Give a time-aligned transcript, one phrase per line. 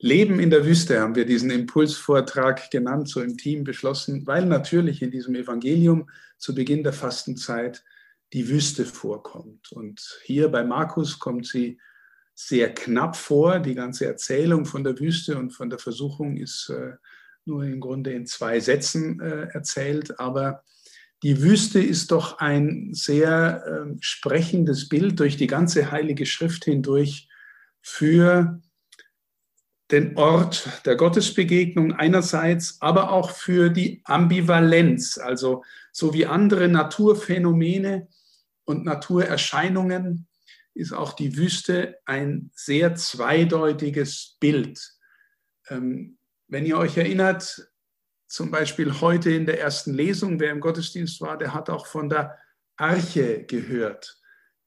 [0.00, 5.02] Leben in der Wüste haben wir diesen Impulsvortrag genannt, so im Team beschlossen, weil natürlich
[5.02, 7.84] in diesem Evangelium zu Beginn der Fastenzeit
[8.32, 9.72] die Wüste vorkommt.
[9.72, 11.80] Und hier bei Markus kommt sie
[12.34, 13.58] sehr knapp vor.
[13.58, 16.92] Die ganze Erzählung von der Wüste und von der Versuchung ist äh,
[17.44, 20.20] nur im Grunde in zwei Sätzen äh, erzählt.
[20.20, 20.62] Aber
[21.24, 27.28] die Wüste ist doch ein sehr äh, sprechendes Bild durch die ganze Heilige Schrift hindurch
[27.82, 28.60] für
[29.90, 38.08] den Ort der Gottesbegegnung einerseits, aber auch für die Ambivalenz, also so wie andere Naturphänomene
[38.64, 40.28] und Naturerscheinungen
[40.74, 44.94] ist auch die Wüste ein sehr zweideutiges Bild.
[45.68, 47.68] Ähm, wenn ihr euch erinnert,
[48.28, 52.08] zum Beispiel heute in der ersten Lesung, wer im Gottesdienst war, der hat auch von
[52.08, 52.38] der
[52.76, 54.17] Arche gehört,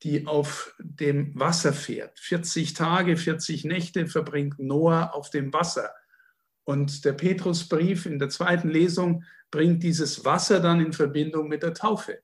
[0.03, 2.19] die auf dem Wasser fährt.
[2.19, 5.91] 40 Tage, 40 Nächte verbringt Noah auf dem Wasser.
[6.63, 11.73] Und der Petrusbrief in der zweiten Lesung bringt dieses Wasser dann in Verbindung mit der
[11.73, 12.19] Taufe.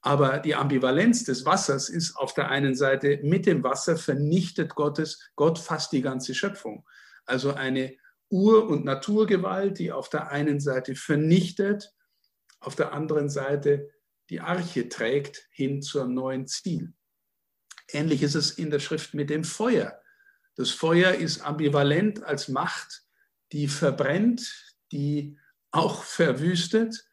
[0.00, 5.30] Aber die Ambivalenz des Wassers ist auf der einen Seite, mit dem Wasser vernichtet Gottes,
[5.34, 6.86] Gott fast die ganze Schöpfung.
[7.26, 7.96] Also eine
[8.30, 11.92] Ur- und Naturgewalt, die auf der einen Seite vernichtet,
[12.60, 13.90] auf der anderen Seite
[14.30, 16.92] die Arche trägt hin zum neuen Ziel.
[17.90, 20.00] Ähnlich ist es in der Schrift mit dem Feuer.
[20.56, 23.04] Das Feuer ist ambivalent als Macht,
[23.52, 25.38] die verbrennt, die
[25.70, 27.08] auch verwüstet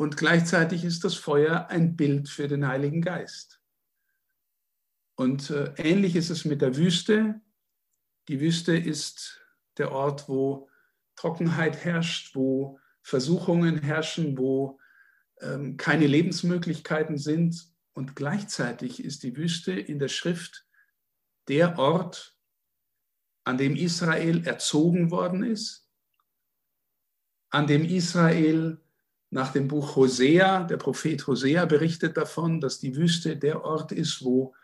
[0.00, 3.60] und gleichzeitig ist das Feuer ein Bild für den Heiligen Geist.
[5.14, 7.42] Und äh, ähnlich ist es mit der Wüste.
[8.28, 9.42] Die Wüste ist
[9.76, 10.70] der Ort, wo
[11.16, 14.78] Trockenheit herrscht, wo Versuchungen herrschen, wo
[15.42, 17.70] ähm, keine Lebensmöglichkeiten sind.
[17.92, 20.66] Und gleichzeitig ist die Wüste in der Schrift
[21.48, 22.36] der Ort,
[23.44, 25.88] an dem Israel erzogen worden ist,
[27.50, 28.80] an dem Israel
[29.30, 34.24] nach dem Buch Hosea, der Prophet Hosea berichtet davon, dass die Wüste der Ort ist,
[34.24, 34.54] wo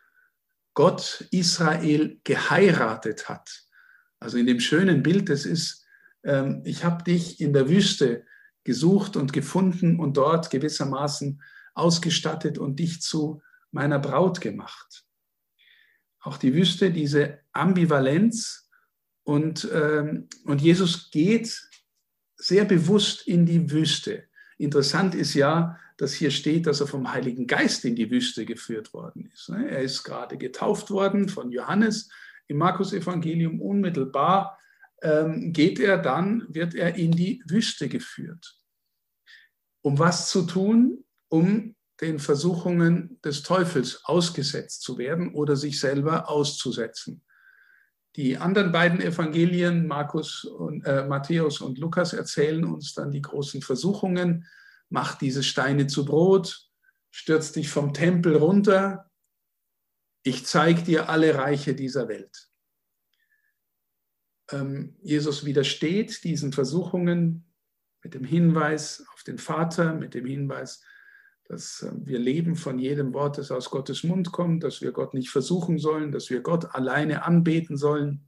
[0.74, 3.66] Gott Israel geheiratet hat.
[4.18, 5.84] Also in dem schönen Bild, das ist,
[6.24, 8.24] ähm, ich habe dich in der Wüste
[8.64, 11.40] gesucht und gefunden und dort gewissermaßen
[11.76, 15.04] ausgestattet und dich zu meiner Braut gemacht.
[16.20, 18.68] Auch die Wüste, diese Ambivalenz
[19.22, 21.68] und, ähm, und Jesus geht
[22.36, 24.24] sehr bewusst in die Wüste.
[24.58, 28.92] Interessant ist ja, dass hier steht, dass er vom Heiligen Geist in die Wüste geführt
[28.92, 29.48] worden ist.
[29.48, 29.68] Ne?
[29.68, 32.10] Er ist gerade getauft worden von Johannes
[32.48, 33.60] im Markus-Evangelium.
[33.60, 34.58] Unmittelbar
[35.02, 38.60] ähm, geht er dann, wird er in die Wüste geführt.
[39.82, 41.04] Um was zu tun?
[41.28, 47.22] Um den Versuchungen des Teufels ausgesetzt zu werden oder sich selber auszusetzen.
[48.16, 53.62] Die anderen beiden Evangelien, Markus und, äh, Matthäus und Lukas, erzählen uns dann die großen
[53.62, 54.46] Versuchungen.
[54.88, 56.70] Mach diese Steine zu Brot,
[57.10, 59.10] stürz dich vom Tempel runter.
[60.22, 62.48] Ich zeige dir alle Reiche dieser Welt.
[64.50, 67.52] Ähm, Jesus widersteht diesen Versuchungen
[68.02, 70.82] mit dem Hinweis auf den Vater, mit dem Hinweis
[71.48, 75.14] dass äh, wir leben von jedem Wort, das aus Gottes Mund kommt, dass wir Gott
[75.14, 78.26] nicht versuchen sollen, dass wir Gott alleine anbeten sollen.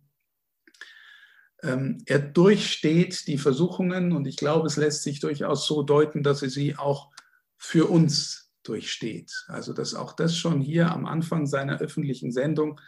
[1.62, 6.42] Ähm, er durchsteht die Versuchungen und ich glaube, es lässt sich durchaus so deuten, dass
[6.42, 7.10] er sie auch
[7.56, 9.32] für uns durchsteht.
[9.48, 12.80] Also dass auch das schon hier am Anfang seiner öffentlichen Sendung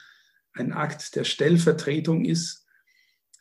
[0.53, 2.67] ein Akt der Stellvertretung ist,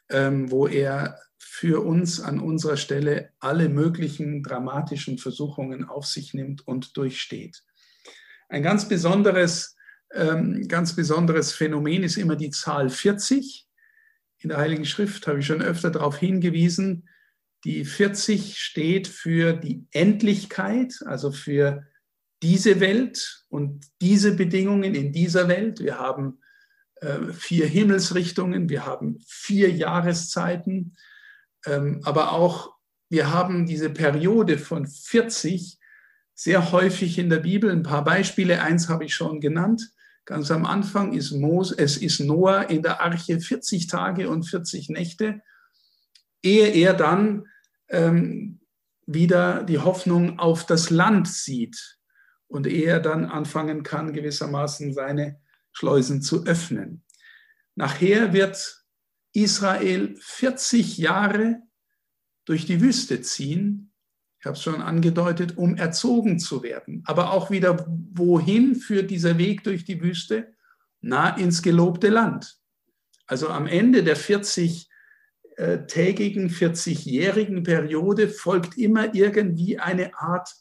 [0.09, 6.67] ähm, wo er für uns an unserer Stelle alle möglichen dramatischen Versuchungen auf sich nimmt
[6.67, 7.63] und durchsteht.
[8.49, 9.75] Ein ganz besonderes,
[10.13, 13.67] ähm, ganz besonderes Phänomen ist immer die Zahl 40.
[14.39, 17.09] In der Heiligen Schrift habe ich schon öfter darauf hingewiesen.
[17.65, 21.85] Die 40 steht für die Endlichkeit, also für
[22.41, 25.81] diese Welt und diese Bedingungen in dieser Welt.
[25.81, 26.39] Wir haben
[27.33, 30.95] vier Himmelsrichtungen, wir haben vier Jahreszeiten,
[31.65, 32.73] ähm, aber auch
[33.09, 35.79] wir haben diese Periode von 40
[36.35, 37.71] sehr häufig in der Bibel.
[37.71, 39.91] Ein paar Beispiele, eins habe ich schon genannt.
[40.25, 44.89] Ganz am Anfang ist Mose, es ist Noah in der Arche 40 Tage und 40
[44.89, 45.41] Nächte,
[46.43, 47.47] ehe er dann
[47.89, 48.59] ähm,
[49.07, 51.97] wieder die Hoffnung auf das Land sieht
[52.47, 55.39] und ehe er dann anfangen kann, gewissermaßen seine
[55.79, 57.03] Schleusen zu öffnen.
[57.75, 58.83] Nachher wird
[59.31, 61.61] Israel 40 Jahre
[62.43, 63.93] durch die Wüste ziehen,
[64.39, 67.03] ich habe es schon angedeutet, um erzogen zu werden.
[67.05, 70.53] Aber auch wieder, wohin führt dieser Weg durch die Wüste?
[71.01, 72.57] Na, ins gelobte Land.
[73.25, 74.89] Also am Ende der 40
[75.57, 80.53] 40-tägigen, 40-jährigen Periode folgt immer irgendwie eine Art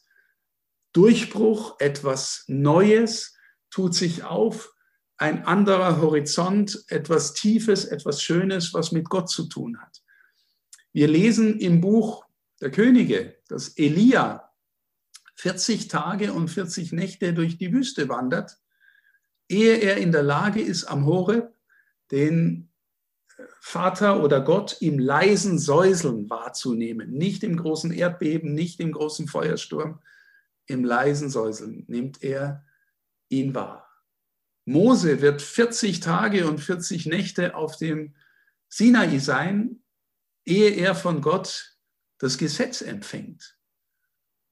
[0.93, 3.37] Durchbruch, etwas Neues
[3.71, 4.75] tut sich auf,
[5.19, 10.03] ein anderer Horizont, etwas Tiefes, etwas Schönes, was mit Gott zu tun hat.
[10.93, 12.25] Wir lesen im Buch
[12.61, 14.51] der Könige, dass Elia
[15.35, 18.59] 40 Tage und 40 Nächte durch die Wüste wandert,
[19.49, 21.55] ehe er in der Lage ist, am Horeb
[22.11, 22.71] den
[23.61, 27.11] Vater oder Gott im leisen Säuseln wahrzunehmen.
[27.11, 30.01] Nicht im großen Erdbeben, nicht im großen Feuersturm,
[30.67, 32.65] im leisen Säuseln nimmt er
[33.29, 33.88] ihn wahr.
[34.69, 38.15] Mose wird 40 Tage und 40 Nächte auf dem
[38.69, 39.83] Sinai sein,
[40.45, 41.79] ehe er von Gott
[42.19, 43.57] das Gesetz empfängt.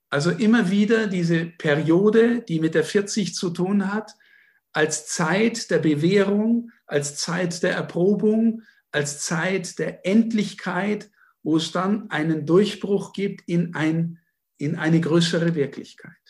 [0.09, 4.13] Also immer wieder diese Periode, die mit der 40 zu tun hat,
[4.73, 8.63] als Zeit der Bewährung, als Zeit der Erprobung,
[8.93, 11.11] als Zeit der Endlichkeit,
[11.43, 14.19] wo es dann einen Durchbruch gibt in, ein,
[14.57, 16.26] in eine größere Wirklichkeit.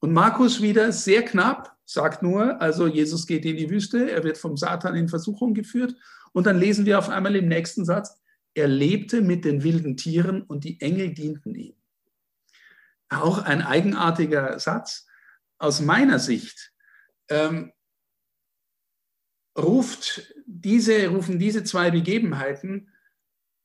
[0.00, 4.38] Und Markus wieder sehr knapp, sagt nur, also Jesus geht in die Wüste, er wird
[4.38, 5.94] vom Satan in Versuchung geführt.
[6.32, 8.18] Und dann lesen wir auf einmal im nächsten Satz,
[8.54, 11.74] er lebte mit den wilden Tieren und die Engel dienten ihm.
[13.08, 15.06] Auch ein eigenartiger Satz.
[15.58, 16.72] Aus meiner Sicht
[17.28, 17.72] ähm,
[19.58, 22.90] ruft diese, rufen diese zwei Begebenheiten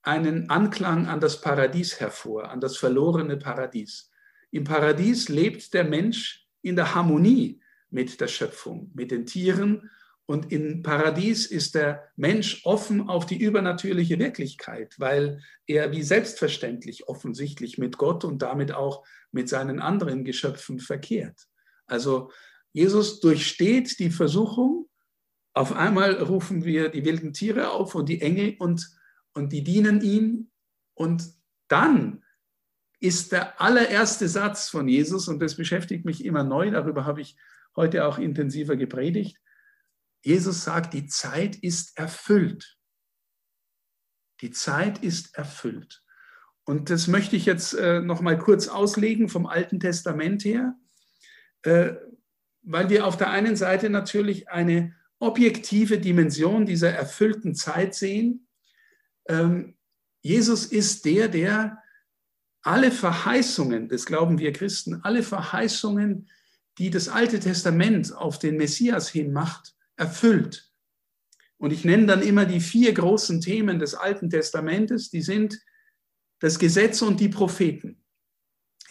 [0.01, 4.11] einen Anklang an das Paradies hervor, an das verlorene Paradies.
[4.55, 7.59] Im Paradies lebt der Mensch in der Harmonie
[7.89, 9.91] mit der Schöpfung, mit den Tieren.
[10.27, 17.09] Und im Paradies ist der Mensch offen auf die übernatürliche Wirklichkeit, weil er wie selbstverständlich
[17.09, 21.49] offensichtlich mit Gott und damit auch mit seinen anderen Geschöpfen verkehrt.
[21.85, 22.31] Also
[22.71, 24.87] Jesus durchsteht die Versuchung.
[25.53, 28.89] Auf einmal rufen wir die wilden Tiere auf und die Engel und,
[29.33, 30.49] und die dienen ihm.
[30.93, 31.25] Und
[31.67, 32.23] dann
[33.05, 37.37] ist der allererste Satz von Jesus, und das beschäftigt mich immer neu, darüber habe ich
[37.75, 39.37] heute auch intensiver gepredigt.
[40.23, 42.79] Jesus sagt, die Zeit ist erfüllt.
[44.41, 46.03] Die Zeit ist erfüllt.
[46.63, 50.75] Und das möchte ich jetzt äh, noch mal kurz auslegen vom Alten Testament her,
[51.61, 51.93] äh,
[52.63, 58.47] weil wir auf der einen Seite natürlich eine objektive Dimension dieser erfüllten Zeit sehen.
[59.27, 59.77] Ähm,
[60.23, 61.83] Jesus ist der, der
[62.65, 66.27] alle Verheißungen, das glauben wir Christen, alle Verheißungen,
[66.79, 70.71] die das Alte Testament auf den Messias hin macht, erfüllt.
[71.57, 75.59] Und ich nenne dann immer die vier großen Themen des Alten Testamentes, die sind
[76.39, 78.03] das Gesetz und die Propheten.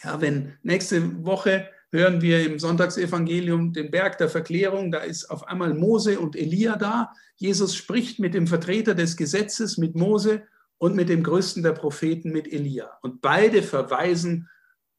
[0.03, 5.47] Ja, wenn nächste Woche hören wir im Sonntagsevangelium den Berg der Verklärung, da ist auf
[5.47, 7.11] einmal Mose und Elia da.
[7.35, 10.43] Jesus spricht mit dem Vertreter des Gesetzes, mit Mose
[10.77, 12.97] und mit dem größten der Propheten, mit Elia.
[13.01, 14.49] Und beide verweisen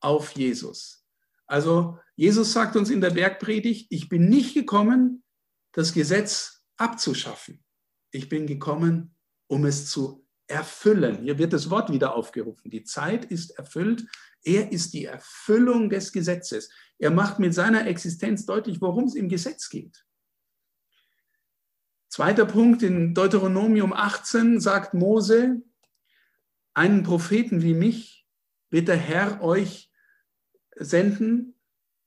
[0.01, 1.05] auf Jesus.
[1.47, 5.23] Also Jesus sagt uns in der Bergpredigt, ich bin nicht gekommen,
[5.73, 7.63] das Gesetz abzuschaffen.
[8.11, 9.15] Ich bin gekommen,
[9.47, 11.23] um es zu erfüllen.
[11.23, 12.71] Hier wird das Wort wieder aufgerufen.
[12.71, 14.07] Die Zeit ist erfüllt.
[14.43, 16.71] Er ist die Erfüllung des Gesetzes.
[16.99, 20.05] Er macht mit seiner Existenz deutlich, worum es im Gesetz geht.
[22.09, 25.63] Zweiter Punkt in Deuteronomium 18 sagt Mose,
[26.77, 28.29] einen Propheten wie mich
[28.71, 29.91] wird der Herr euch
[30.75, 31.55] senden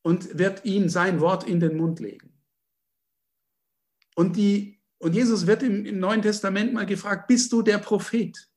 [0.03, 2.39] und wird ihm sein Wort in den Mund legen.
[4.15, 8.47] Und, die, und Jesus wird im, im Neuen Testament mal gefragt, bist du der Prophet?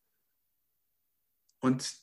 [1.61, 1.95] Und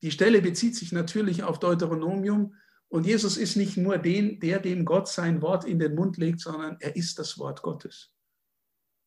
[0.00, 2.54] die Stelle bezieht sich natürlich auf Deuteronomium.
[2.88, 6.40] Und Jesus ist nicht nur den, der dem Gott sein Wort in den Mund legt,
[6.40, 8.14] sondern er ist das Wort Gottes.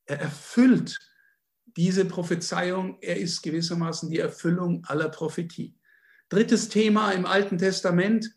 [0.06, 1.00] Er erfüllt
[1.78, 5.76] diese Prophezeiung, er ist gewissermaßen die Erfüllung aller Prophetie.
[6.30, 8.36] Drittes Thema im Alten Testament,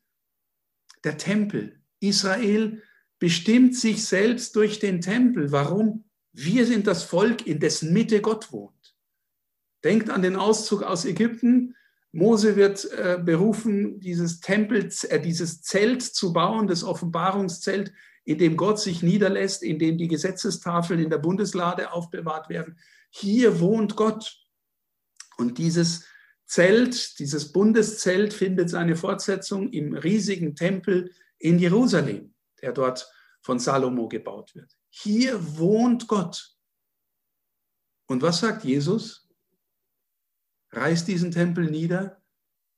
[1.04, 1.80] der Tempel.
[2.00, 2.82] Israel
[3.18, 5.52] bestimmt sich selbst durch den Tempel.
[5.52, 6.04] Warum?
[6.32, 8.96] Wir sind das Volk, in dessen Mitte Gott wohnt.
[9.84, 11.76] Denkt an den Auszug aus Ägypten.
[12.10, 17.92] Mose wird äh, berufen, dieses Tempel, äh, dieses Zelt zu bauen, das Offenbarungszelt,
[18.24, 22.78] in dem Gott sich niederlässt, in dem die Gesetzestafeln in der Bundeslade aufbewahrt werden.
[23.16, 24.44] Hier wohnt Gott.
[25.37, 26.04] Und dieses
[26.47, 33.09] Zelt, dieses Bundeszelt findet seine Fortsetzung im riesigen Tempel in Jerusalem, der dort
[33.40, 34.76] von Salomo gebaut wird.
[34.90, 36.56] Hier wohnt Gott.
[38.06, 39.28] Und was sagt Jesus?
[40.71, 42.21] Reiß diesen Tempel nieder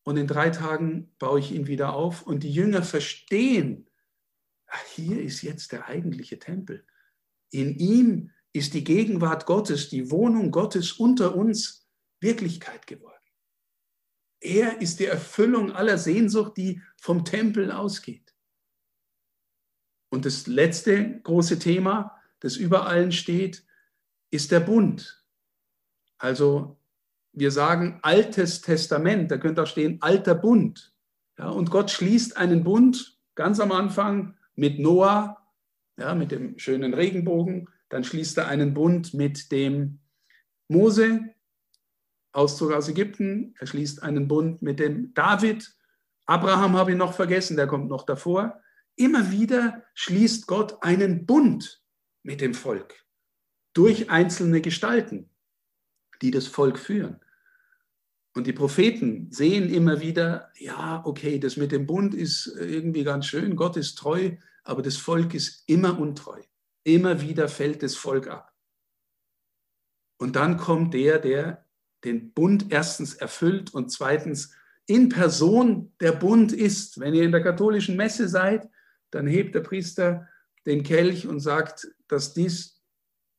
[0.03, 2.23] und in drei Tagen baue ich ihn wieder auf.
[2.23, 3.89] Und die Jünger verstehen,
[4.95, 6.87] hier ist jetzt der eigentliche Tempel.
[7.51, 11.87] In ihm ist die Gegenwart Gottes, die Wohnung Gottes unter uns
[12.21, 13.15] Wirklichkeit geworden.
[14.41, 18.35] Er ist die Erfüllung aller Sehnsucht, die vom Tempel ausgeht.
[20.09, 23.67] Und das letzte große Thema, das über allen steht,
[24.31, 25.25] ist der Bund.
[26.19, 26.79] Also
[27.33, 30.95] wir sagen Altes Testament, da könnte auch stehen Alter Bund.
[31.39, 35.47] Ja, und Gott schließt einen Bund ganz am Anfang mit Noah,
[35.99, 37.69] ja, mit dem schönen Regenbogen.
[37.89, 40.01] Dann schließt er einen Bund mit dem
[40.69, 41.35] Mose,
[42.33, 43.55] Auszug aus Ägypten.
[43.59, 45.75] Er schließt einen Bund mit dem David.
[46.27, 48.61] Abraham habe ich noch vergessen, der kommt noch davor.
[48.97, 51.83] Immer wieder schließt Gott einen Bund
[52.23, 53.07] mit dem Volk
[53.73, 55.31] durch einzelne Gestalten,
[56.23, 57.21] die das Volk führen.
[58.35, 63.27] Und die Propheten sehen immer wieder, ja, okay, das mit dem Bund ist irgendwie ganz
[63.27, 64.33] schön, Gott ist treu,
[64.65, 66.43] aber das Volk ist immer untreu.
[66.87, 68.55] Immer wieder fällt das Volk ab.
[70.19, 71.67] Und dann kommt der, der
[72.05, 74.55] den Bund erstens erfüllt und zweitens
[74.87, 77.01] in Person der Bund ist.
[77.01, 78.71] Wenn ihr in der katholischen Messe seid,
[79.11, 80.29] dann hebt der Priester
[80.65, 82.81] den Kelch und sagt, dass dies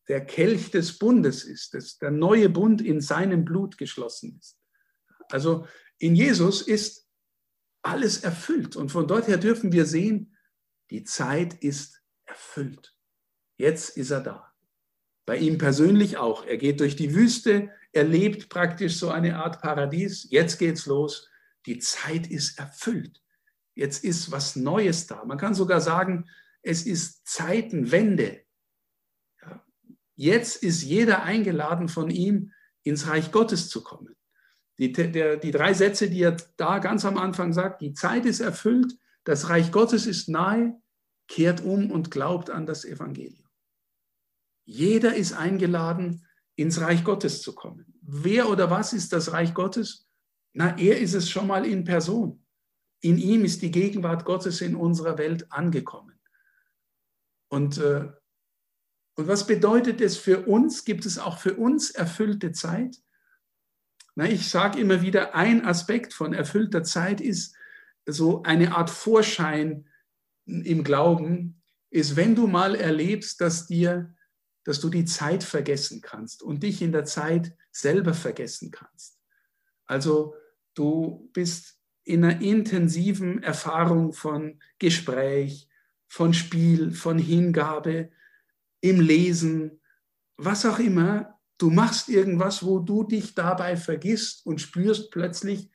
[0.09, 4.59] der Kelch des Bundes ist, dass der neue Bund in seinem Blut geschlossen ist.
[5.29, 5.65] Also
[5.99, 7.07] in Jesus ist
[7.81, 8.75] alles erfüllt.
[8.75, 10.35] Und von dort her dürfen wir sehen,
[10.89, 12.96] die Zeit ist erfüllt.
[13.57, 14.53] Jetzt ist er da.
[15.25, 16.45] Bei ihm persönlich auch.
[16.45, 20.27] Er geht durch die Wüste, er lebt praktisch so eine Art Paradies.
[20.29, 21.29] Jetzt geht's los.
[21.65, 23.21] Die Zeit ist erfüllt.
[23.73, 25.25] Jetzt ist was Neues da.
[25.25, 26.29] Man kann sogar sagen,
[26.61, 28.41] es ist Zeitenwende.
[30.15, 34.15] Jetzt ist jeder eingeladen von ihm, ins Reich Gottes zu kommen.
[34.79, 38.39] Die, der, die drei Sätze, die er da ganz am Anfang sagt, die Zeit ist
[38.39, 40.79] erfüllt, das Reich Gottes ist nahe,
[41.27, 43.46] kehrt um und glaubt an das Evangelium.
[44.67, 46.25] Jeder ist eingeladen,
[46.57, 47.85] ins Reich Gottes zu kommen.
[48.01, 50.09] Wer oder was ist das Reich Gottes?
[50.51, 52.45] Na, er ist es schon mal in Person.
[52.99, 56.19] In ihm ist die Gegenwart Gottes in unserer Welt angekommen.
[57.47, 58.11] Und, äh,
[59.15, 60.83] und was bedeutet es für uns?
[60.83, 62.97] Gibt es auch für uns erfüllte Zeit?
[64.15, 67.55] Na, ich sage immer wieder, ein Aspekt von erfüllter Zeit ist
[68.05, 69.87] so eine Art Vorschein
[70.45, 74.13] im Glauben, ist, wenn du mal erlebst, dass dir,
[74.67, 79.17] dass du die Zeit vergessen kannst und dich in der Zeit selber vergessen kannst.
[79.85, 80.35] Also
[80.73, 85.69] du bist in einer intensiven Erfahrung von Gespräch,
[86.07, 88.11] von Spiel, von Hingabe,
[88.81, 89.81] im Lesen,
[90.35, 95.71] was auch immer, Du machst irgendwas, wo du dich dabei vergisst und spürst plötzlich,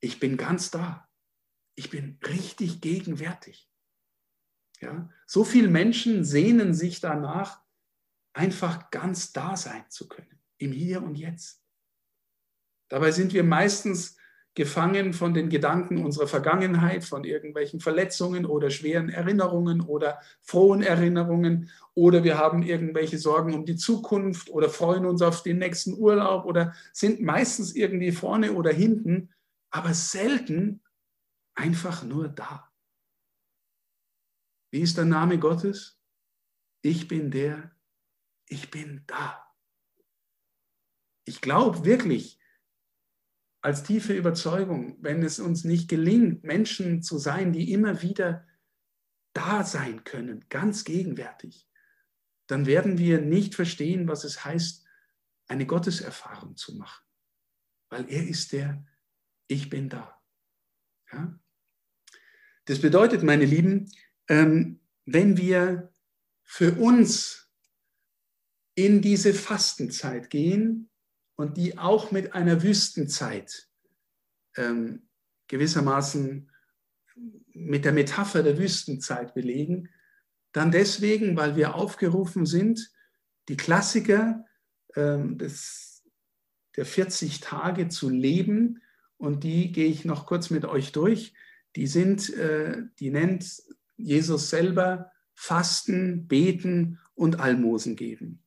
[0.00, 1.08] ich bin ganz da.
[1.74, 3.70] Ich bin richtig gegenwärtig.
[4.80, 5.08] Ja?
[5.26, 7.61] So viele Menschen sehnen sich danach,
[8.32, 11.62] einfach ganz da sein zu können, im Hier und Jetzt.
[12.88, 14.16] Dabei sind wir meistens
[14.54, 21.70] gefangen von den Gedanken unserer Vergangenheit, von irgendwelchen Verletzungen oder schweren Erinnerungen oder frohen Erinnerungen
[21.94, 26.44] oder wir haben irgendwelche Sorgen um die Zukunft oder freuen uns auf den nächsten Urlaub
[26.44, 29.30] oder sind meistens irgendwie vorne oder hinten,
[29.70, 30.82] aber selten
[31.54, 32.70] einfach nur da.
[34.70, 35.98] Wie ist der Name Gottes?
[36.82, 37.70] Ich bin der,
[38.52, 39.42] ich bin da.
[41.24, 42.38] Ich glaube wirklich,
[43.62, 48.46] als tiefe Überzeugung, wenn es uns nicht gelingt, Menschen zu sein, die immer wieder
[49.32, 51.66] da sein können, ganz gegenwärtig,
[52.46, 54.84] dann werden wir nicht verstehen, was es heißt,
[55.46, 57.04] eine Gotteserfahrung zu machen.
[57.88, 58.84] Weil er ist der,
[59.46, 60.20] ich bin da.
[61.10, 61.38] Ja?
[62.66, 63.90] Das bedeutet, meine Lieben,
[64.28, 65.94] ähm, wenn wir
[66.42, 67.41] für uns
[68.74, 70.90] in diese Fastenzeit gehen,
[71.36, 73.68] und die auch mit einer Wüstenzeit
[74.56, 75.08] ähm,
[75.48, 76.50] gewissermaßen
[77.52, 79.88] mit der Metapher der Wüstenzeit belegen,
[80.52, 82.90] dann deswegen, weil wir aufgerufen sind,
[83.48, 84.44] die Klassiker
[84.94, 86.04] ähm, des,
[86.76, 88.80] der 40 Tage zu leben
[89.16, 91.34] und die gehe ich noch kurz mit euch durch.
[91.76, 93.62] Die sind, äh, die nennt
[93.96, 98.41] Jesus selber Fasten, Beten und Almosen geben.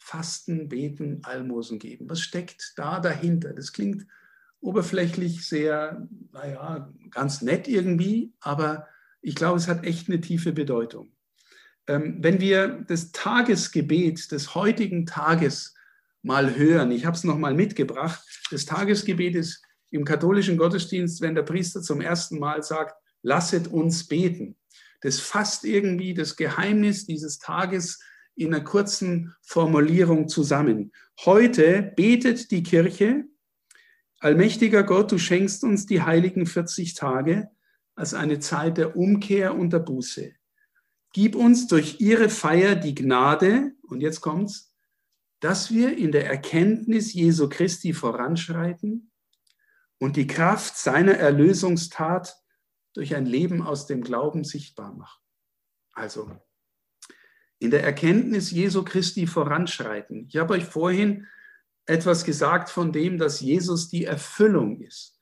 [0.00, 2.08] Fasten, Beten, Almosen geben.
[2.08, 3.52] Was steckt da dahinter?
[3.52, 4.06] Das klingt
[4.60, 8.88] oberflächlich sehr, naja, ganz nett irgendwie, aber
[9.22, 11.12] ich glaube, es hat echt eine tiefe Bedeutung.
[11.86, 15.74] Ähm, wenn wir das Tagesgebet des heutigen Tages
[16.22, 21.42] mal hören, ich habe es nochmal mitgebracht, das Tagesgebet ist im katholischen Gottesdienst, wenn der
[21.42, 24.56] Priester zum ersten Mal sagt, lasset uns beten.
[25.02, 28.00] Das fasst irgendwie das Geheimnis dieses Tages
[28.40, 30.92] in einer kurzen Formulierung zusammen.
[31.24, 33.24] Heute betet die Kirche,
[34.18, 37.50] allmächtiger Gott, du schenkst uns die heiligen 40 Tage
[37.94, 40.32] als eine Zeit der Umkehr und der Buße.
[41.12, 44.72] Gib uns durch ihre Feier die Gnade, und jetzt kommt's,
[45.40, 49.10] dass wir in der Erkenntnis Jesu Christi voranschreiten
[49.98, 52.36] und die Kraft seiner Erlösungstat
[52.94, 55.20] durch ein Leben aus dem Glauben sichtbar machen.
[55.92, 56.30] Also
[57.60, 60.26] in der Erkenntnis Jesu Christi voranschreiten.
[60.28, 61.26] Ich habe euch vorhin
[61.86, 65.20] etwas gesagt von dem, dass Jesus die Erfüllung ist.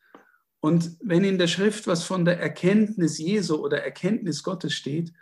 [0.60, 5.12] Und wenn in der Schrift was von der Erkenntnis Jesu oder Erkenntnis Gottes steht,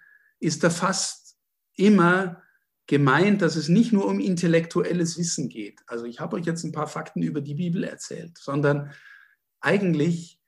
[0.41, 1.37] ist da fast
[1.75, 2.43] immer
[2.87, 5.81] gemeint, dass es nicht nur um intellektuelles Wissen geht.
[5.87, 8.93] Also ich habe euch jetzt ein paar Fakten über die Bibel erzählt, sondern
[9.61, 10.39] eigentlich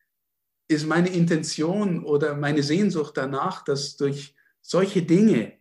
[0.69, 5.58] ist meine Intention oder meine Sehnsucht danach, dass durch solche Dinge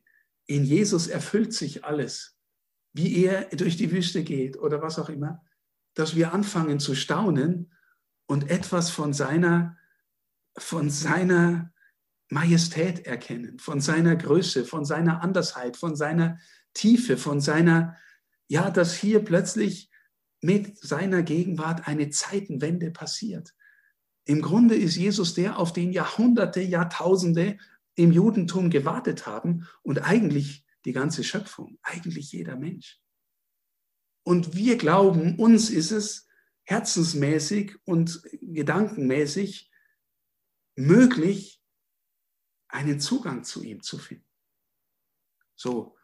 [0.47, 2.37] in Jesus erfüllt sich alles,
[2.93, 5.43] wie er durch die Wüste geht oder was auch immer,
[5.93, 7.73] dass wir anfangen zu staunen
[8.27, 9.77] und etwas von seiner,
[10.57, 11.73] von seiner
[12.29, 16.39] Majestät erkennen, von seiner Größe, von seiner Andersheit, von seiner
[16.73, 17.95] Tiefe, von seiner,
[18.47, 19.91] ja, dass hier plötzlich
[20.41, 23.53] mit seiner Gegenwart eine Zeitenwende passiert.
[24.25, 27.57] Im Grunde ist Jesus der, auf den Jahrhunderte, Jahrtausende
[27.97, 33.01] im Judentum gewartet haben und eigentlich die ganze Schöpfung, eigentlich jeder Mensch.
[34.23, 36.27] Und wir glauben, uns ist es
[36.63, 39.71] herzensmäßig und gedankenmäßig
[40.75, 41.61] möglich,
[42.67, 44.27] einen Zugang zu ihm zu finden.
[45.55, 45.97] So,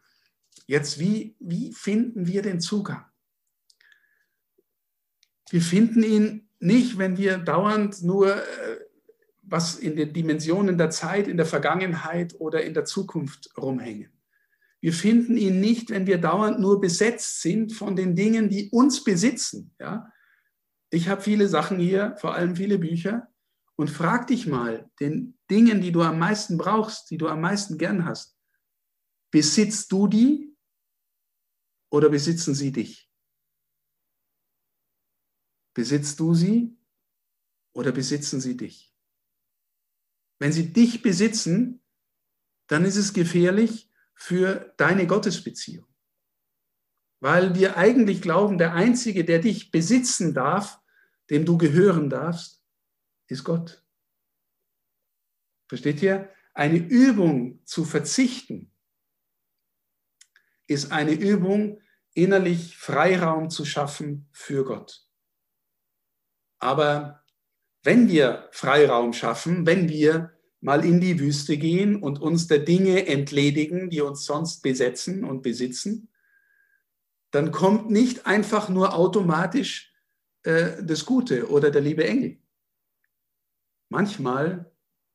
[0.66, 3.04] jetzt wie, wie finden wir den Zugang?
[5.50, 8.73] Wir finden ihn nicht, wenn wir dauernd nur äh,
[9.46, 14.10] was in den Dimensionen der Zeit, in der Vergangenheit oder in der Zukunft rumhängen.
[14.80, 19.02] Wir finden ihn nicht, wenn wir dauernd nur besetzt sind von den Dingen, die uns
[19.02, 19.74] besitzen.
[19.80, 20.12] Ja?
[20.90, 23.28] Ich habe viele Sachen hier, vor allem viele Bücher,
[23.76, 27.78] und frag dich mal, den Dingen, die du am meisten brauchst, die du am meisten
[27.78, 28.38] gern hast,
[29.32, 30.54] besitzt du die
[31.90, 33.10] oder besitzen sie dich?
[35.74, 36.78] Besitzt du sie
[37.72, 38.93] oder besitzen sie dich?
[40.38, 41.82] Wenn sie dich besitzen,
[42.66, 45.86] dann ist es gefährlich für deine Gottesbeziehung.
[47.20, 50.80] Weil wir eigentlich glauben, der Einzige, der dich besitzen darf,
[51.30, 52.62] dem du gehören darfst,
[53.28, 53.82] ist Gott.
[55.68, 56.30] Versteht ihr?
[56.52, 58.70] Eine Übung zu verzichten
[60.66, 61.80] ist eine Übung,
[62.14, 65.06] innerlich Freiraum zu schaffen für Gott.
[66.58, 67.23] Aber
[67.84, 73.06] wenn wir Freiraum schaffen, wenn wir mal in die Wüste gehen und uns der Dinge
[73.06, 76.08] entledigen, die uns sonst besetzen und besitzen,
[77.30, 79.92] dann kommt nicht einfach nur automatisch
[80.42, 82.38] äh, das Gute oder der liebe Engel
[83.94, 84.72] manchmal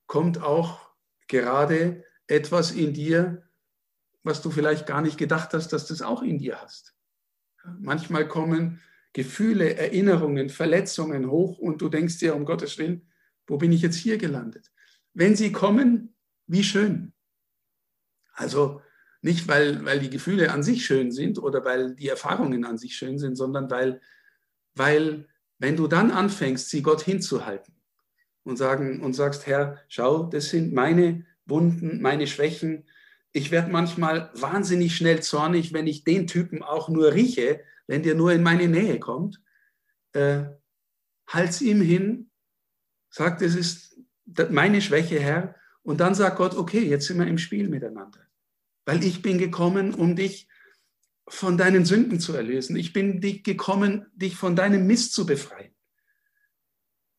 [0.07, 0.79] kommt auch
[1.27, 3.43] gerade etwas in dir,
[4.23, 6.95] was du vielleicht gar nicht gedacht hast, dass du es auch in dir hast.
[7.79, 8.81] Manchmal kommen
[9.13, 13.09] Gefühle, Erinnerungen, Verletzungen hoch und du denkst dir, um Gottes Willen,
[13.47, 14.71] wo bin ich jetzt hier gelandet?
[15.13, 16.15] Wenn sie kommen,
[16.47, 17.13] wie schön.
[18.33, 18.81] Also
[19.21, 22.95] nicht, weil, weil die Gefühle an sich schön sind oder weil die Erfahrungen an sich
[22.95, 24.01] schön sind, sondern weil,
[24.75, 27.79] weil wenn du dann anfängst, sie Gott hinzuhalten,
[28.43, 32.85] und, sagen, und sagst, Herr, schau, das sind meine Wunden, meine Schwächen.
[33.31, 38.15] Ich werde manchmal wahnsinnig schnell zornig, wenn ich den Typen auch nur rieche, wenn der
[38.15, 39.41] nur in meine Nähe kommt.
[40.13, 40.45] Äh,
[41.27, 42.31] halt's ihm hin,
[43.09, 43.97] sagt, es ist
[44.49, 45.55] meine Schwäche, Herr.
[45.83, 48.19] Und dann sagt Gott, okay, jetzt sind wir im Spiel miteinander.
[48.85, 50.47] Weil ich bin gekommen, um dich
[51.27, 52.75] von deinen Sünden zu erlösen.
[52.75, 55.73] Ich bin gekommen, dich von deinem Mist zu befreien.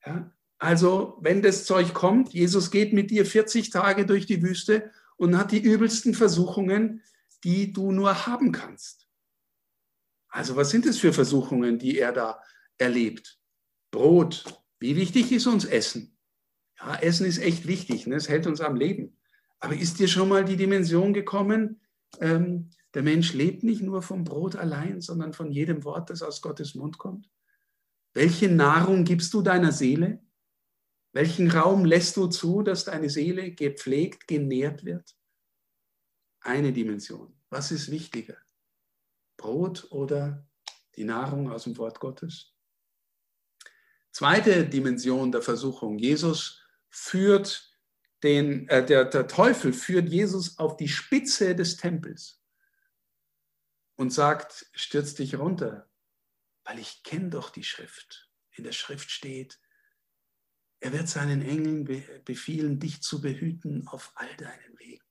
[0.04, 0.32] Ja?
[0.58, 4.90] Also, wenn das Zeug kommt, Jesus geht mit dir 40 Tage durch die Wüste
[5.20, 7.02] und hat die übelsten Versuchungen,
[7.44, 9.06] die du nur haben kannst.
[10.28, 12.42] Also, was sind es für Versuchungen, die er da
[12.78, 13.38] erlebt?
[13.90, 14.44] Brot.
[14.78, 16.16] Wie wichtig ist uns Essen?
[16.78, 18.14] Ja, Essen ist echt wichtig, ne?
[18.14, 19.18] es hält uns am Leben.
[19.58, 21.82] Aber ist dir schon mal die Dimension gekommen,
[22.20, 26.40] ähm, der Mensch lebt nicht nur vom Brot allein, sondern von jedem Wort, das aus
[26.40, 27.28] Gottes Mund kommt?
[28.14, 30.22] Welche Nahrung gibst du deiner Seele?
[31.12, 35.16] Welchen Raum lässt du zu, dass deine Seele gepflegt, genährt wird?
[36.40, 37.36] Eine Dimension.
[37.50, 38.36] Was ist wichtiger?
[39.36, 40.46] Brot oder
[40.96, 42.54] die Nahrung aus dem Wort Gottes?
[44.12, 45.98] Zweite Dimension der Versuchung.
[45.98, 47.70] Jesus führt
[48.22, 52.36] den, äh, der, der Teufel führt Jesus auf die Spitze des Tempels.
[53.96, 55.86] und sagt, stürz dich runter,
[56.64, 58.30] weil ich kenne doch die Schrift.
[58.52, 59.60] In der Schrift steht,
[60.80, 61.84] er wird seinen Engeln
[62.24, 65.04] befehlen, dich zu behüten auf all deinen Wegen.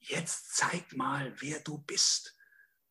[0.00, 2.36] Jetzt zeig mal, wer du bist.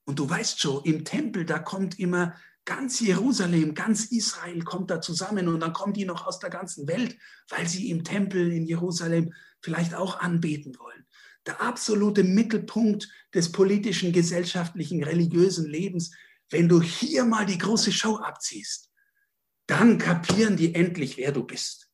[0.05, 5.01] Und du weißt schon, im Tempel, da kommt immer ganz Jerusalem, ganz Israel kommt da
[5.01, 7.17] zusammen und dann kommen die noch aus der ganzen Welt,
[7.49, 11.05] weil sie im Tempel in Jerusalem vielleicht auch anbeten wollen.
[11.45, 16.12] Der absolute Mittelpunkt des politischen, gesellschaftlichen, religiösen Lebens,
[16.49, 18.91] wenn du hier mal die große Show abziehst,
[19.67, 21.88] dann kapieren die endlich, wer du bist.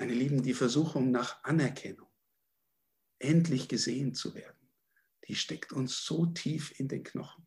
[0.00, 2.08] Meine Lieben, die Versuchung nach Anerkennung,
[3.20, 4.68] endlich gesehen zu werden,
[5.28, 7.46] die steckt uns so tief in den Knochen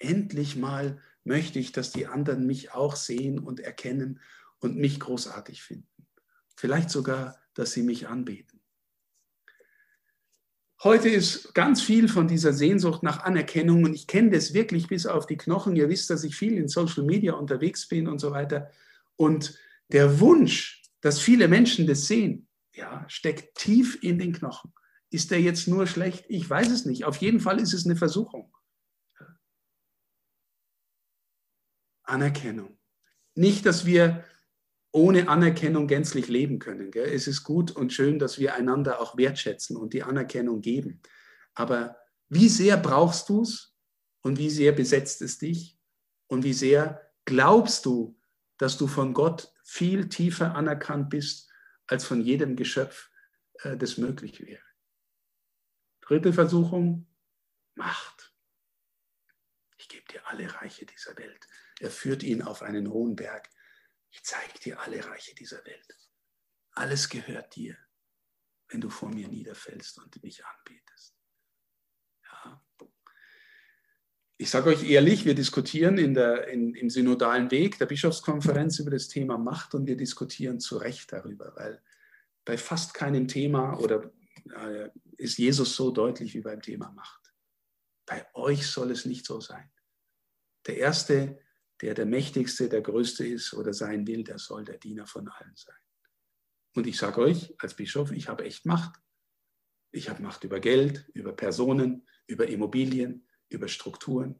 [0.00, 4.20] endlich mal möchte ich, dass die anderen mich auch sehen und erkennen
[4.58, 5.86] und mich großartig finden.
[6.56, 8.60] Vielleicht sogar, dass sie mich anbeten.
[10.82, 15.04] Heute ist ganz viel von dieser Sehnsucht nach Anerkennung und ich kenne das wirklich bis
[15.04, 15.76] auf die Knochen.
[15.76, 18.70] Ihr wisst, dass ich viel in Social Media unterwegs bin und so weiter.
[19.16, 24.72] Und der Wunsch, dass viele Menschen das sehen, ja, steckt tief in den Knochen.
[25.10, 26.24] Ist der jetzt nur schlecht?
[26.28, 27.04] Ich weiß es nicht.
[27.04, 28.54] Auf jeden Fall ist es eine Versuchung.
[32.04, 32.78] Anerkennung.
[33.34, 34.24] Nicht, dass wir
[34.92, 36.90] ohne Anerkennung gänzlich leben können.
[36.90, 37.08] Gell?
[37.12, 41.00] Es ist gut und schön, dass wir einander auch wertschätzen und die Anerkennung geben.
[41.54, 41.96] Aber
[42.28, 43.76] wie sehr brauchst du es
[44.22, 45.78] und wie sehr besetzt es dich
[46.26, 48.18] und wie sehr glaubst du,
[48.58, 51.48] dass du von Gott viel tiefer anerkannt bist
[51.86, 53.08] als von jedem Geschöpf,
[53.62, 54.64] äh, das möglich wäre.
[56.00, 57.06] Dritte Versuchung,
[57.76, 58.34] Macht.
[59.76, 61.46] Ich gebe dir alle Reiche dieser Welt.
[61.78, 63.48] Er führt ihn auf einen hohen Berg.
[64.10, 65.96] Ich zeige dir alle Reiche dieser Welt.
[66.72, 67.78] Alles gehört dir,
[68.68, 71.14] wenn du vor mir niederfällst und mich anbetest.
[72.24, 72.66] Ja.
[74.40, 78.90] Ich sage euch ehrlich, wir diskutieren in der, in, im synodalen Weg der Bischofskonferenz über
[78.90, 81.82] das Thema Macht und wir diskutieren zu Recht darüber, weil
[82.46, 84.10] bei fast keinem Thema oder
[84.56, 87.34] äh, ist Jesus so deutlich wie beim Thema Macht.
[88.06, 89.70] Bei euch soll es nicht so sein.
[90.66, 91.38] Der erste
[91.82, 95.54] der der Mächtigste, der Größte ist oder sein will, der soll der Diener von allen
[95.54, 95.76] sein.
[96.74, 99.02] Und ich sage euch als Bischof, ich habe echt Macht.
[99.92, 104.36] Ich habe Macht über Geld, über Personen, über Immobilien, über Strukturen.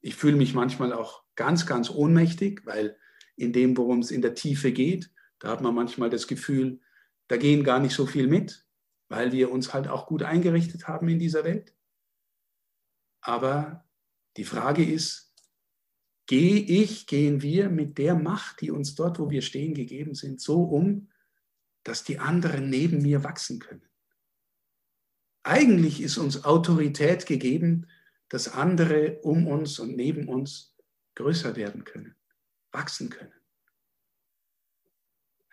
[0.00, 2.96] Ich fühle mich manchmal auch ganz, ganz ohnmächtig, weil
[3.36, 6.80] in dem, worum es in der Tiefe geht, da hat man manchmal das Gefühl,
[7.28, 8.66] da gehen gar nicht so viel mit,
[9.08, 11.74] weil wir uns halt auch gut eingerichtet haben in dieser Welt.
[13.20, 13.88] Aber
[14.36, 15.34] die Frage ist,
[16.26, 20.40] gehe ich, gehen wir mit der Macht, die uns dort, wo wir stehen, gegeben sind,
[20.40, 21.10] so um,
[21.84, 23.88] dass die anderen neben mir wachsen können.
[25.42, 27.86] Eigentlich ist uns Autorität gegeben,
[28.28, 30.76] dass andere um uns und neben uns
[31.14, 32.14] größer werden können,
[32.72, 33.32] wachsen können.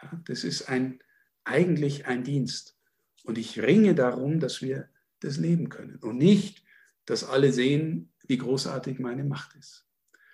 [0.02, 1.00] Ja, das ist ein,
[1.44, 2.78] eigentlich ein Dienst.
[3.24, 6.64] Und ich ringe darum, dass wir das leben können und nicht,
[7.06, 9.86] dass alle sehen, wie großartig meine Macht ist.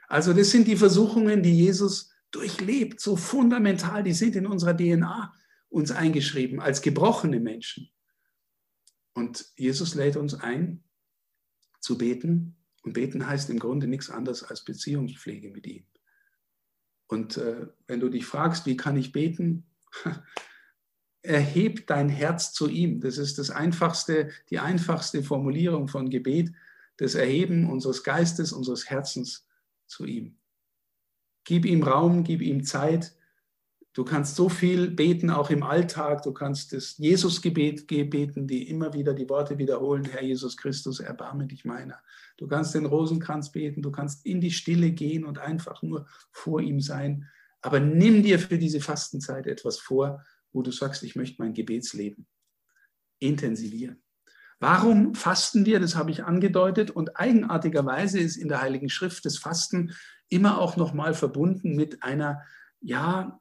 [0.08, 5.34] Also das sind die Versuchungen, die Jesus durchlebt, so fundamental, die sind in unserer DNA
[5.70, 7.90] uns eingeschrieben als gebrochene Menschen.
[9.14, 10.84] Und Jesus lädt uns ein,
[11.82, 12.56] zu beten.
[12.84, 15.86] Und beten heißt im Grunde nichts anderes als Beziehungspflege mit ihm.
[17.08, 19.66] Und äh, wenn du dich fragst, wie kann ich beten?
[21.22, 23.02] Erheb dein Herz zu ihm.
[23.02, 26.54] Das ist das einfachste, die einfachste Formulierung von Gebet,
[26.98, 29.46] das Erheben unseres Geistes, unseres Herzens
[29.86, 30.38] zu ihm.
[31.44, 33.14] Gib ihm Raum, gib ihm Zeit.
[33.94, 36.24] Du kannst so viel beten, auch im Alltag.
[36.24, 41.46] Du kannst das Jesusgebet beten, die immer wieder die Worte wiederholen, Herr Jesus Christus, erbarme
[41.46, 42.00] dich meiner.
[42.38, 46.62] Du kannst den Rosenkranz beten, du kannst in die Stille gehen und einfach nur vor
[46.62, 47.28] ihm sein.
[47.62, 50.24] Aber nimm dir für diese Fastenzeit etwas vor,
[50.54, 52.28] wo du sagst, ich möchte mein Gebetsleben
[53.20, 54.02] intensivieren.
[54.60, 55.80] Warum fasten wir?
[55.80, 56.92] Das habe ich angedeutet.
[56.92, 59.94] Und eigenartigerweise ist in der Heiligen Schrift das Fasten
[60.30, 62.42] immer auch nochmal verbunden mit einer,
[62.80, 63.41] ja,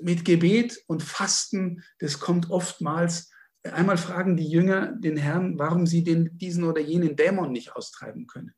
[0.00, 1.82] mit Gebet und Fasten.
[1.98, 3.30] Das kommt oftmals.
[3.62, 8.26] Einmal fragen die Jünger den Herrn, warum sie den, diesen oder jenen Dämon nicht austreiben
[8.26, 8.54] können.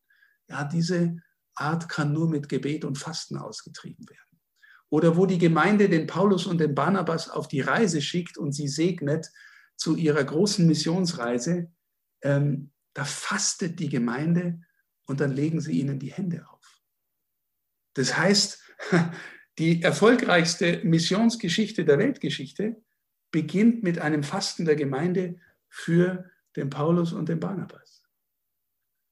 [0.49, 1.17] Ja, diese
[1.55, 4.41] Art kann nur mit Gebet und Fasten ausgetrieben werden.
[4.91, 8.69] Oder wo die Gemeinde den Paulus und den Barnabas auf die Reise schickt und sie
[8.69, 9.31] segnet,
[9.77, 11.71] zu ihrer großen Missionsreise,
[12.23, 14.61] ähm, da fastet die Gemeinde
[15.07, 16.83] und dann legen sie ihnen die Hände auf.
[17.95, 18.61] Das heißt,
[19.59, 22.81] die erfolgreichste Missionsgeschichte der Weltgeschichte
[23.31, 25.37] beginnt mit einem Fasten der Gemeinde
[25.69, 28.03] für dem Paulus und dem Barnabas.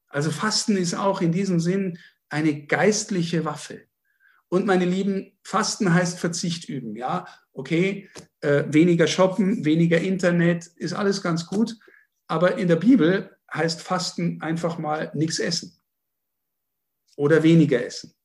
[0.09, 3.82] Also Fasten ist auch in diesem Sinn eine geistliche Waffe.
[4.48, 6.96] Und meine Lieben, Fasten heißt Verzicht üben.
[6.96, 8.09] Ja, okay,
[8.40, 11.76] äh, weniger shoppen, weniger Internet, ist alles ganz gut.
[12.28, 15.76] Aber in der Bibel heißt Fasten einfach mal nichts essen
[17.16, 18.15] oder weniger essen.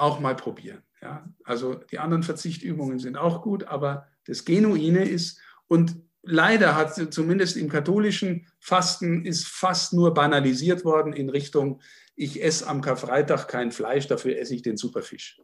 [0.00, 0.82] Auch mal probieren.
[1.02, 7.12] Ja, also die anderen Verzichtübungen sind auch gut, aber das Genuine ist, und leider hat
[7.12, 11.82] zumindest im katholischen Fasten ist fast nur banalisiert worden in Richtung,
[12.16, 15.38] ich esse am Karfreitag kein Fleisch, dafür esse ich den Superfisch.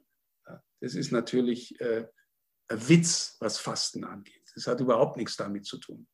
[0.80, 2.06] Das ist natürlich äh,
[2.68, 4.42] ein Witz, was Fasten angeht.
[4.54, 6.08] Das hat überhaupt nichts damit zu tun.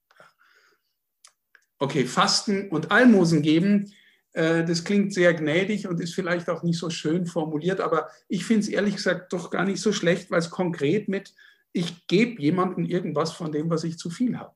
[1.79, 3.93] Okay, Fasten und Almosen geben,
[4.33, 8.63] das klingt sehr gnädig und ist vielleicht auch nicht so schön formuliert, aber ich finde
[8.63, 11.35] es ehrlich gesagt doch gar nicht so schlecht, weil es konkret mit,
[11.73, 14.55] ich gebe jemandem irgendwas von dem, was ich zu viel habe.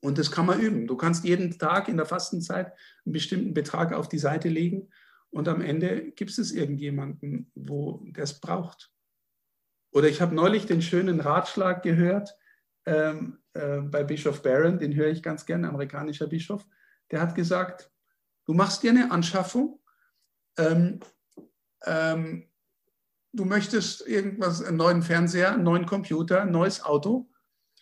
[0.00, 0.86] Und das kann man üben.
[0.86, 2.72] Du kannst jeden Tag in der Fastenzeit
[3.04, 4.88] einen bestimmten Betrag auf die Seite legen
[5.30, 8.92] und am Ende gibt es irgendjemanden, wo der es braucht.
[9.90, 12.36] Oder ich habe neulich den schönen Ratschlag gehört
[12.84, 16.66] ähm, äh, bei Bischof Barron, den höre ich ganz gerne, amerikanischer Bischof.
[17.10, 17.90] Der hat gesagt,
[18.44, 19.80] du machst dir eine Anschaffung,
[20.58, 21.00] ähm,
[21.84, 22.48] ähm,
[23.32, 27.30] du möchtest irgendwas, einen neuen Fernseher, einen neuen Computer, ein neues Auto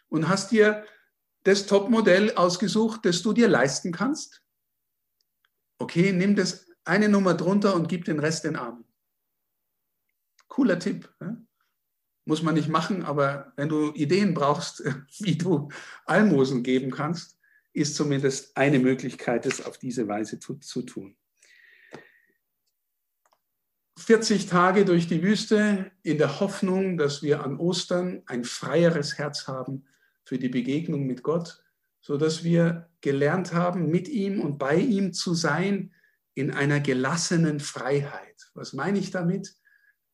[0.08, 0.84] und hast dir
[1.44, 4.42] das Topmodell ausgesucht, das du dir leisten kannst.
[5.78, 8.84] Okay, nimm das eine Nummer drunter und gib den Rest den Armen.
[10.48, 11.12] Cooler Tipp.
[11.20, 11.44] Ne?
[12.26, 14.82] Muss man nicht machen, aber wenn du Ideen brauchst,
[15.18, 15.68] wie du
[16.06, 17.34] Almosen geben kannst,
[17.74, 21.16] ist zumindest eine Möglichkeit, es auf diese Weise zu, zu tun.
[23.98, 29.46] 40 Tage durch die Wüste in der Hoffnung, dass wir an Ostern ein freieres Herz
[29.46, 29.87] haben
[30.24, 31.62] für die Begegnung mit Gott,
[32.00, 35.92] sodass wir gelernt haben, mit ihm und bei ihm zu sein
[36.34, 38.50] in einer gelassenen Freiheit.
[38.54, 39.54] Was meine ich damit?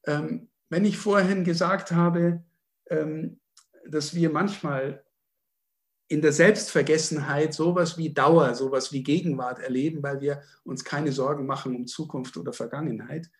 [0.06, 2.44] Ähm, wenn ich vorhin gesagt habe,
[2.88, 3.40] ähm,
[3.86, 5.04] dass wir manchmal
[6.10, 11.46] in der Selbstvergessenheit sowas wie Dauer, sowas wie Gegenwart erleben, weil wir uns keine Sorgen
[11.46, 13.30] machen um Zukunft oder Vergangenheit,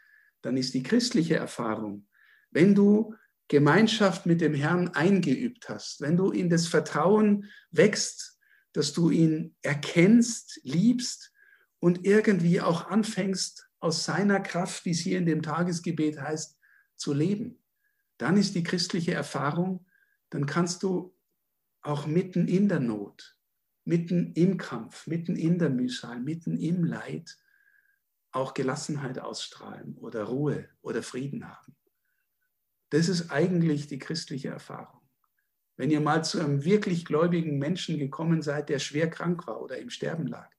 [0.40, 2.06] dann ist die christliche Erfahrung,
[2.52, 3.14] wenn du
[3.48, 8.38] Gemeinschaft mit dem Herrn eingeübt hast, wenn du in das Vertrauen wächst,
[8.72, 11.32] dass du ihn erkennst, liebst
[11.80, 16.56] und irgendwie auch anfängst, aus seiner Kraft, wie es hier in dem Tagesgebet heißt,
[16.94, 17.64] zu leben,
[18.16, 19.86] dann ist die christliche Erfahrung,
[20.28, 21.16] dann kannst du
[21.82, 23.36] auch mitten in der Not,
[23.84, 27.36] mitten im Kampf, mitten in der Mühsal, mitten im Leid
[28.32, 31.76] auch Gelassenheit ausstrahlen oder Ruhe oder Frieden haben.
[32.90, 35.00] Das ist eigentlich die christliche Erfahrung.
[35.76, 39.78] Wenn ihr mal zu einem wirklich gläubigen Menschen gekommen seid, der schwer krank war oder
[39.78, 40.50] im Sterben lag,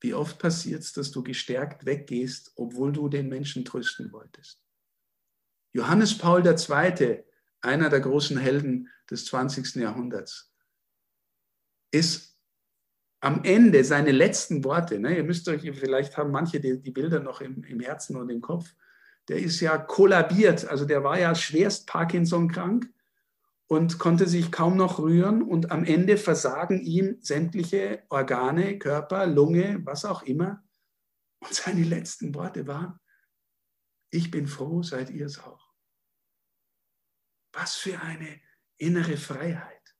[0.00, 4.62] wie oft passiert es, dass du gestärkt weggehst, obwohl du den Menschen trösten wolltest?
[5.72, 7.24] Johannes Paul II.,
[7.62, 9.76] einer der großen Helden des 20.
[9.76, 10.52] Jahrhunderts,
[11.92, 12.36] ist
[13.20, 17.20] am Ende seine letzten Worte, ne, ihr müsst euch, vielleicht haben manche die, die Bilder
[17.20, 18.74] noch im, im, Herzen und im Kopf,
[19.28, 22.92] der ist ja kollabiert, also der war ja schwerst Parkinson krank
[23.68, 29.80] und konnte sich kaum noch rühren und am Ende versagen ihm sämtliche Organe, Körper, Lunge,
[29.84, 30.64] was auch immer.
[31.40, 32.98] Und seine letzten Worte waren,
[34.10, 35.71] ich bin froh, seid ihr es auch.
[37.52, 38.40] Was für eine
[38.78, 39.94] innere Freiheit.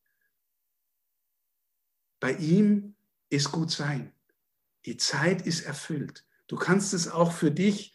[2.20, 2.94] Bei ihm
[3.28, 4.12] ist gut sein.
[4.86, 6.26] Die Zeit ist erfüllt.
[6.46, 7.94] Du kannst es auch für dich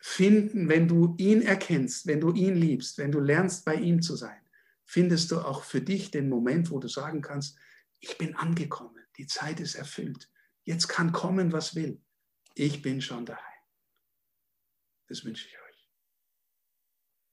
[0.00, 4.16] finden, wenn du ihn erkennst, wenn du ihn liebst, wenn du lernst, bei ihm zu
[4.16, 4.40] sein.
[4.84, 7.58] Findest du auch für dich den Moment, wo du sagen kannst,
[8.00, 10.30] ich bin angekommen, die Zeit ist erfüllt.
[10.64, 12.02] Jetzt kann kommen, was will.
[12.54, 13.42] Ich bin schon daheim.
[15.08, 15.63] Das wünsche ich euch.